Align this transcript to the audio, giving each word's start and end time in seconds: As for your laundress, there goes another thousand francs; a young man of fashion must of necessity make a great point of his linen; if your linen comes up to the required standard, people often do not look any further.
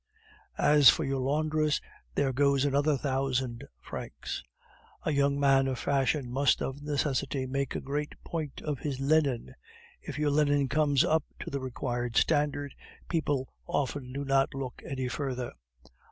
As 0.57 0.89
for 0.89 1.03
your 1.03 1.19
laundress, 1.19 1.79
there 2.15 2.33
goes 2.33 2.65
another 2.65 2.97
thousand 2.97 3.65
francs; 3.79 4.43
a 5.03 5.11
young 5.11 5.39
man 5.39 5.67
of 5.67 5.77
fashion 5.77 6.31
must 6.31 6.59
of 6.59 6.81
necessity 6.81 7.45
make 7.45 7.75
a 7.75 7.79
great 7.81 8.15
point 8.23 8.63
of 8.63 8.79
his 8.79 8.99
linen; 8.99 9.53
if 10.01 10.17
your 10.17 10.31
linen 10.31 10.67
comes 10.69 11.03
up 11.03 11.25
to 11.41 11.51
the 11.51 11.59
required 11.59 12.17
standard, 12.17 12.73
people 13.09 13.53
often 13.67 14.11
do 14.11 14.25
not 14.25 14.55
look 14.55 14.81
any 14.83 15.07
further. 15.07 15.53